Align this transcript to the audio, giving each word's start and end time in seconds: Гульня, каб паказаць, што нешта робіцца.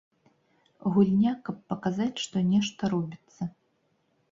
Гульня, 0.95 1.33
каб 1.51 1.59
паказаць, 1.75 2.23
што 2.25 2.45
нешта 2.51 2.93
робіцца. 2.97 3.41